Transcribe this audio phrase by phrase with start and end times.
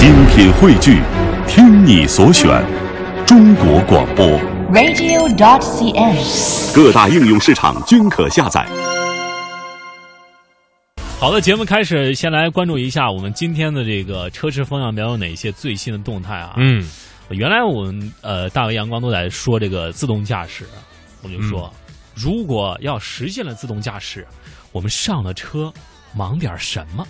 [0.00, 1.02] 精品汇聚，
[1.46, 2.48] 听你所选，
[3.26, 4.26] 中国广播。
[4.72, 6.74] radio.dot.cn，。
[6.74, 8.66] 各大应用市场均可下载。
[11.18, 16.54] 好的，节目开始，先来关注一下我们今天的这个车市风向标有哪些最新的动态啊？
[16.56, 16.82] 嗯，
[17.28, 20.64] 原来我们呃大为阳光都在说这个自动驾驶，
[21.22, 21.70] 我就说，
[22.14, 24.26] 如果要实现了自动驾驶，
[24.72, 25.70] 我们上了车
[26.16, 27.06] 忙点什么？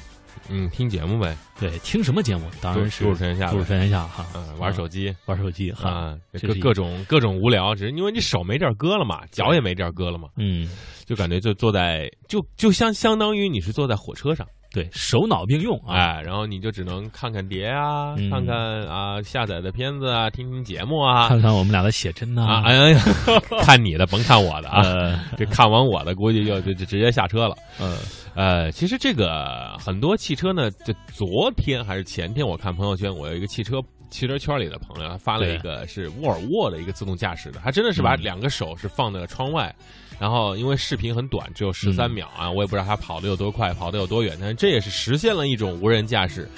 [0.51, 2.51] 嗯，听节目呗，对，听什么节目？
[2.61, 3.53] 当然是主持人下呗。
[3.53, 5.15] 都市天下哈，嗯，玩手机。
[5.27, 10.69] 玩手机哈，啊，这是一各各种各种无聊，只是因为你手没地儿搁了嘛，脚也没地儿搁了嘛，嗯，
[11.07, 18.30] 就感觉就坐在就就相相当于你是坐在火车上，对，手脑并用啊，哎，然后你就只能看看碟啊，嗯。
[18.30, 18.56] 看看
[18.87, 23.01] 啊下载的片子啊，听听节目啊，看看我们俩的写真呐、啊，哎呀，
[23.62, 25.20] 看你的，甭看我的啊，呃。
[25.37, 27.56] 这看完我的估计就就就直接下车了。
[27.79, 27.96] 呃，
[28.34, 38.23] 呃，其实这个很多汽车呢，就昨天还是前天，我看朋友圈，我有一个汽车汽车圈里的朋友，他发了一个是沃尔沃的一个自动驾驶的，他真的是把嗯。
[38.23, 39.74] 两个手是放在窗外，
[40.18, 46.48] 然后因为视频很短，只有十三嗯秒啊，我也不知道他跑的有多快，跑的有多远，但是这也是实现了一种无人驾驶。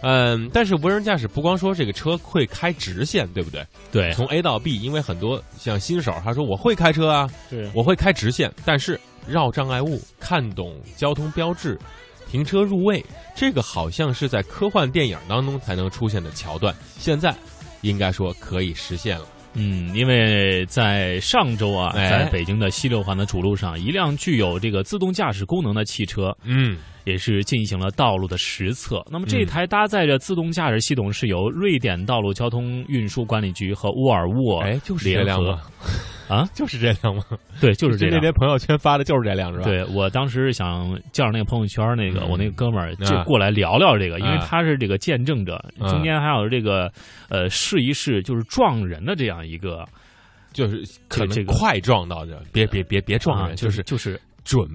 [0.00, 3.66] 嗯，但是无人驾驶不光说这个车会开直线，对不对？
[3.90, 7.68] 对，从 A 到 B，因为很多像新手，他说我会开车啊，对。
[7.74, 11.76] 我会开直线，但是绕障碍物、看懂交通标志、
[12.30, 17.34] 停车入位，这个好像是在科幻电影当中才能出现的桥段，现在
[17.80, 19.24] 应该说可以实现了。
[19.54, 29.02] 嗯，因为在上周啊，哎在北京的西六环的主路上，一辆具有这个自动驾驶功能的汽车，嗯，也是进行了道路的实测。
[29.10, 35.62] 那么这嗯台搭载着自动驾驶系统是由瑞典道路交通运输管理局和沃尔沃哎，就是这联合辆吗？
[36.28, 37.22] 啊， 就是这辆吗？
[37.60, 38.16] 对，就是这辆。
[38.16, 46.92] 那天朋友圈发的就是这辆是吧？，对我当时想叫上那个朋友圈那个、嗯我那个哥们儿就啊过来聊聊这个，因为啊他是这个见证者，嗯中间还有这个
[47.28, 49.84] 呃试一试就是撞人的这样一个
[50.52, 54.66] 就是可能快撞到的，别别别别撞人，啊就是就是准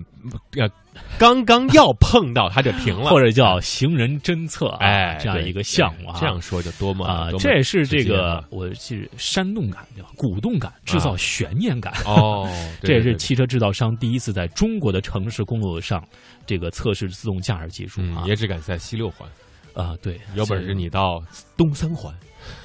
[0.57, 0.69] 呃
[1.17, 10.09] 刚刚要碰到它就停了，或者叫行人侦测啊，哎这样一个项目啊，这样说就多么啊这也是这个啊我是煽动感、对吧？
[10.15, 11.91] 鼓动感，制造悬念感。
[12.05, 12.47] 哦，
[12.79, 16.03] 对这也是汽车制造商第一次在中国的城市公路上
[16.45, 19.27] 这个测试自动驾驶技术嗯，啊也只敢在西六环，
[19.73, 19.95] 啊！
[20.03, 21.19] 对，有本事你到
[21.57, 22.13] 东三环，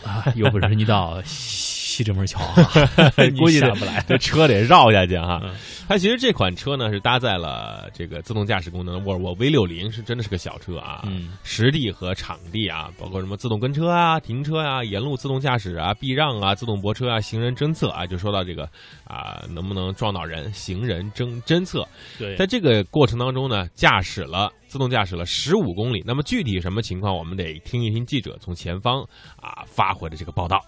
[0.04, 2.40] 啊，有本事你到西直门桥
[3.38, 4.04] 估计得下不来。
[4.08, 5.54] 这车得绕下去哈嗯。
[5.88, 11.02] 它其实这款车呢是搭载了这个自动驾驶功能沃尔沃 V 六零，是真的是个小车啊。
[11.06, 18.68] 嗯，实地和场地啊，包括什么自动跟车啊、停车啊、沿路自动驾驶啊、避让啊、自动泊车啊、行人侦测啊，就说到这个
[19.04, 21.86] 啊，能不能撞到人、行人侦侦测。
[22.18, 26.02] 对，在这个过程当中呢，驾驶了自动驾驶了十五公里。
[26.06, 29.00] 那么具体什么情况，我们得听一听记者从前方
[29.40, 30.60] 啊发回的这个报道。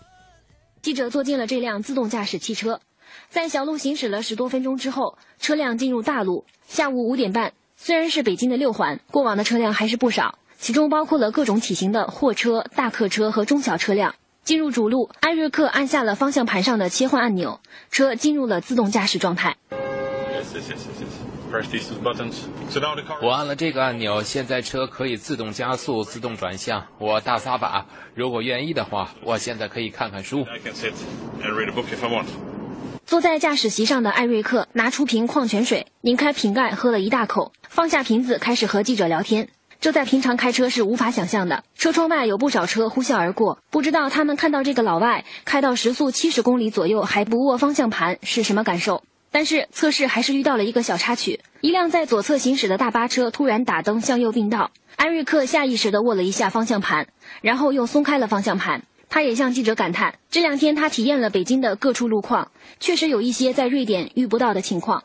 [0.83, 2.81] 记者坐进了这辆自动驾驶汽车，
[3.29, 6.47] 在小路行驶了十多分钟之后，车辆进入大路。
[6.69, 14.15] 下午五点半，虽然是北京的六环，过往的车辆还是不少，其中包括了各种体型的货车、大客车和中小车辆。
[14.43, 17.61] 进入主路，艾瑞克按下了方向盘上的切换按钮，
[17.91, 19.59] 车进入了自动驾驶状态。
[19.71, 19.77] Yes,
[20.55, 21.20] yes, yes, yes, yes.
[21.51, 22.35] Press these two buttons.
[22.71, 23.19] So now the car.
[23.21, 26.87] 我按了这个按钮，现在车可以自动加速、自动转向。
[26.99, 30.45] 我大撒把，如果愿意的话，我现在可以看看书。
[30.45, 30.93] I can sit
[31.43, 32.27] and read a book if I want.
[33.05, 39.49] 坐在驾驶席上的艾瑞克拿出瓶矿泉水，拧开瓶盖喝了一大口，放下瓶子，开始和记者聊天。
[39.81, 41.65] 这在平常开车是无法想象的。
[41.75, 49.03] 车窗外有不少车呼啸而过，不知道他们看到这个老外开到时速七十公里左右还不握方向盘是什么感受。
[49.31, 57.07] 但是测试还是遇到了一个小插曲，一辆在左侧行驶的大巴车突然打灯向右并道，艾瑞克下意识地握了一下方向盘，
[57.41, 58.83] 然后又松开了方向盘。
[59.11, 65.03] 他也向记者感叹，这两天他体验了北京的各处路况，确实有一些在瑞典遇不到的情况。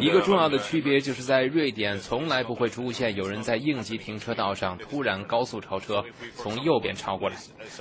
[0.00, 6.04] 一个重要的区别就是在瑞典，从来不会出现有人在应急停车道上突然高速超车，
[6.34, 7.36] 从右边超过来。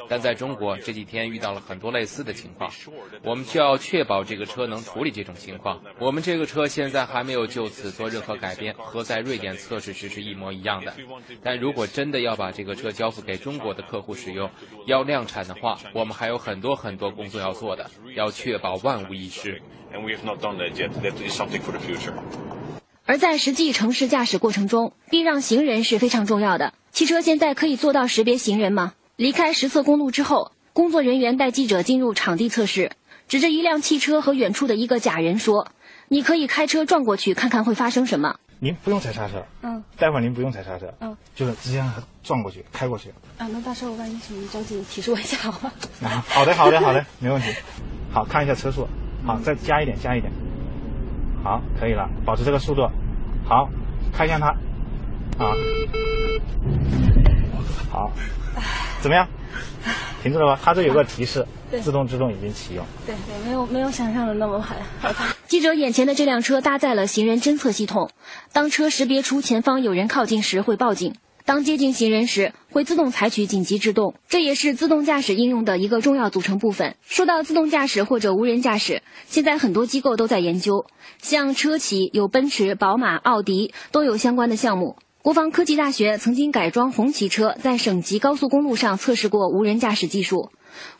[0.07, 2.69] 但在中国这几天遇到了很多类似的情况，
[3.24, 5.81] 我们需要确保这个车能处理这种情况。
[5.98, 10.94] 我们这个车现在还没有就此做任何改变，和在瑞典测试时是一模一样的。
[11.42, 14.50] 但如果真的要把这个车交付给中国的客户使用，
[14.85, 19.62] 要量产的话，我们还有很多很多工作要做的，要确保万无一失。
[23.06, 26.74] 而在实际城市驾驶过程中，避让行人是非常重要的。
[26.91, 28.94] 汽车现在可以做到识别行人吗？
[29.15, 32.91] 离开实测公路之后，工作人员带记者进入场地测试，
[33.27, 35.68] 指着一辆汽车和远处的一个假人说
[36.09, 43.10] ：“你可以开车撞过去，看看会发生什么。”您不用踩刹车，嗯，待会儿您不用踩刹车，嗯，就是直接让它撞过去，开过去。
[43.38, 45.69] 啊，那到时候万一什么着急，提示我一下好吗？
[46.01, 47.54] 啊，好的，好的，好的，没问题。
[48.13, 48.88] 好看一下车速，
[49.25, 50.31] 好，再加一点，加一点。
[51.44, 52.89] 好，可以了，保持这个速度。
[53.45, 53.68] 好，
[54.13, 54.48] 看向它。
[55.44, 55.51] 啊，
[57.92, 58.12] 好，
[59.01, 59.27] 怎么样？
[60.21, 60.62] 停住了吧？
[60.63, 61.45] 它这有个提示，
[61.81, 62.86] 自动制动已经启用。
[63.06, 65.32] 对对，没有没有想象的那么害怕。
[65.54, 68.10] 记者眼前的这辆车搭载了行人侦测系统，
[68.54, 71.14] 当车识别出前方有人靠近时会报警，
[71.46, 76.96] 当接近行人时会自动采取紧急制动，这也是自动驾驶应用的一个重要组成部分。
[77.06, 80.88] 说到自动驾驶或者无人驾驶，现在很多机构都在研究，
[81.22, 84.96] 像车企有奔驰、宝马、奥迪都有相关的项目。
[85.22, 90.50] 国防科技大学曾经改装红旗车，在省级高速公路上测试过无人驾驶技术。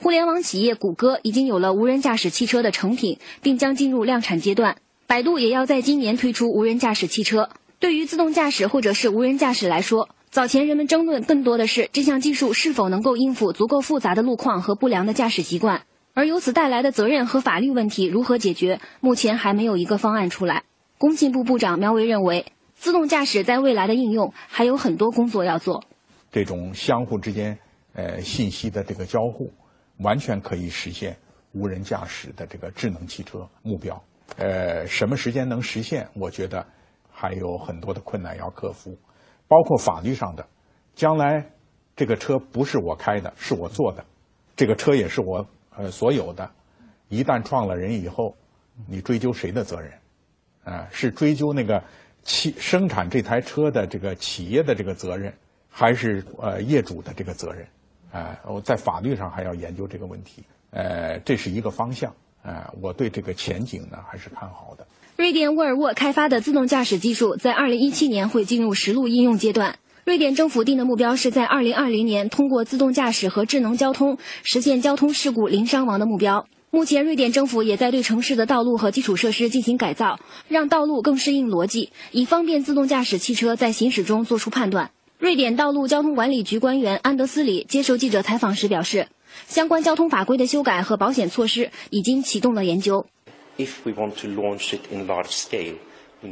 [0.02, 4.78] 互联网企业谷歌已经有了无人驾驶汽车的成品，并将进入量产阶段。
[5.08, 7.50] 百度也要在今年推出无人驾驶汽车。
[7.80, 15.84] 对于自动驾驶或者是无人驾驶来说，早前人们争论更多的是这项技术是否能够应付足够复杂的路况和不良的驾驶习惯，
[16.14, 20.64] 而由此带来的责任和法律问题如何解决，目前还没有一个方案出来。
[20.98, 22.46] 工信部部长苗圩认为。
[22.76, 25.86] 自动驾驶在未来的应用还有很多工作要做。
[26.34, 27.58] 这种相互之间
[27.94, 29.54] 呃信息的这个交互，
[29.98, 31.16] 完全可以实现
[31.52, 34.04] 无人驾驶的这个智能汽车目标。
[34.38, 36.08] 呃，什么时间能实现？
[36.14, 36.66] 我觉得
[37.12, 38.98] 还有很多的困难要克服，
[39.48, 40.46] 包括法律上的。
[40.96, 41.46] 将来
[41.96, 44.06] 这个车不是我开的，是我做的，
[44.56, 46.50] 这个车也是我呃所有的。
[47.10, 48.36] 一旦撞了人以后，
[48.88, 49.92] 你追究谁的责任？
[50.64, 51.84] 啊，是追究那个。
[52.26, 55.34] 企生产这台车的这个企业的这个责任，
[55.70, 57.68] 还是呃业主的这个责任？
[58.14, 60.44] 呃，我在法律上还要研究这个问题。
[60.70, 62.14] 呃，这是一个方向。
[62.44, 64.86] 呃，我对这个前景呢还是看好的。
[65.18, 69.78] 瑞典沃尔沃开发的自动驾驶技术在二零一七年会进入实路应用阶段。
[70.06, 76.46] 瑞典政府定的目标是在二零二零年通过自动驾驶和智能交通实现交通事故零伤亡的目标。
[76.72, 84.90] 目前，瑞典政府也在对城市的道路和基础设施进行改造，让道路更适应逻辑，以方便自动驾驶汽车在行驶中做出判断。
[85.24, 89.08] 瑞典道路交通管理局官员安德斯里接受记者采访时表示，
[89.48, 93.06] 相关交通法规的修改和保险措施已经启动了研究。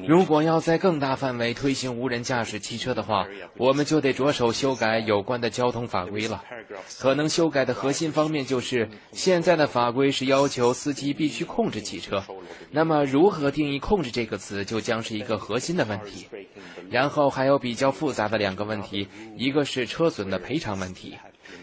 [0.08, 3.28] 如果要在更大范围推行无人驾驶汽车的话，
[3.58, 6.44] 我们就得着手修改有关的交通法规了。
[7.00, 12.24] 可能修改的核心方面就是，现在的法规是要求司机必须控制汽车，
[12.72, 16.28] 那么如何定义“控制”这个词，就将是一个核心的问题。
[16.90, 21.18] 然后还有比较复杂的两个问题，一个是车损的赔偿问题。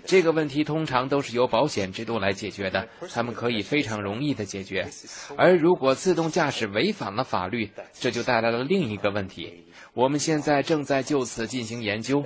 [0.05, 4.88] 这个问题通常都是由保险制度来解决的，他们可以非常容易的解决。
[5.37, 9.64] 而如果自动驾驶违反了法律，这就带来了另一个问题。
[9.94, 12.25] 我们现在正在就此进行研究，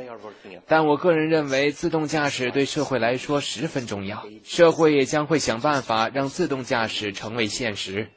[0.66, 8.08] 但我个人认为自动驾驶对社会来说十分重要，社会也将会想办法让自动驾驶成为现实。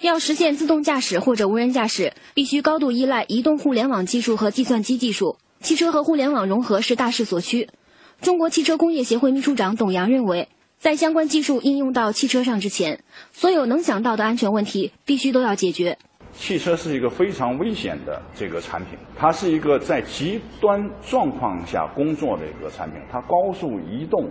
[0.00, 5.36] 要实现自动驾驶或者无人驾驶，必须高度依赖移动互联网技术和计算机技术。
[5.60, 7.68] 汽车和互联网融合是大势所趋。
[8.20, 10.48] 中国汽车工业协会秘书长董阳认为，
[10.78, 15.98] 在相关技术应用到汽车上之前，所有能想到的安全问题必须都要解决。
[16.32, 24.28] 汽车是一个非常危险的这个产品，它是一个在极端状况下工作的一个产品，它高速移动，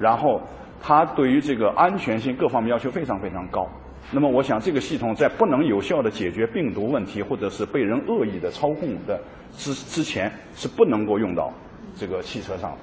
[0.00, 0.40] 然后
[0.80, 3.68] 它对于这个安全性各方面要求非常非常高。
[4.10, 9.18] 那么，我想这个系统在不能有效的解决病毒问题，或者是被人恶意的操控的
[9.52, 11.52] 之之前，是不能够用到
[11.94, 12.78] 这个汽车上的。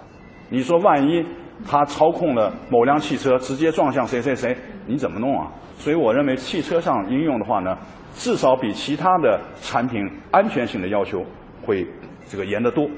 [0.49, 1.23] 你说，万一
[1.67, 4.57] 他操控了某辆汽车，直接撞向谁谁谁，
[4.87, 5.51] 你怎么弄啊？
[5.77, 7.77] 所以，我认为汽车上应用的话呢，
[8.13, 11.23] 至少比其他的产品安全性的要求
[11.63, 11.85] 会
[12.27, 12.89] 这个严得多。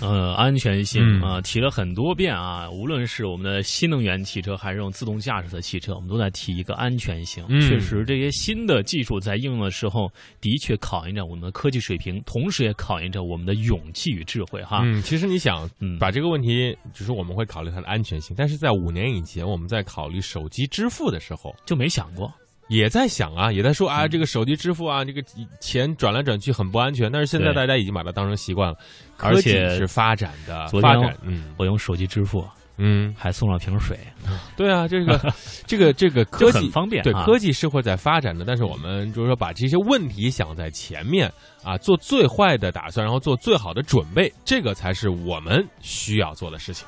[0.00, 2.70] 呃，安全性啊，提了很多遍啊。
[2.70, 7.42] 无论是我们的新能源汽车，还是用自动驾驶的汽车，我们都在提一个安全性。
[7.62, 14.62] 确实，这些新的技术在应用的时候，的确考验着我们的科技水平，同时也考验着我们的勇气与智慧。
[14.62, 22.30] 哈，嗯，其实你想把这个问题，就是我们会考虑它的安全性，但是在五年以前，我们在考虑手机支付的时候，就没想过。
[22.68, 25.22] 也在想啊，也在说啊，这个手机支付啊，这个
[25.60, 27.10] 钱转来转去很不安全。
[27.10, 28.76] 但是现在大家已经把它当成习惯了，
[29.18, 30.66] 而且是发展的。
[30.80, 32.44] 发展，嗯，我用手机支付，
[32.78, 33.96] 嗯，还送了瓶水。
[34.56, 35.32] 对啊，这个
[35.66, 38.44] 这个这个科技方便，对科技是会在发展的。
[38.44, 41.32] 但是我们就是说，把这些问题想在前面
[41.62, 46.86] 啊，做最坏的打算，然后做最好的准备，这个才是我们需要做的事情。